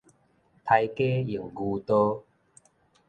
[0.03, 0.03] 刣雞
[1.31, 2.23] 用牛刀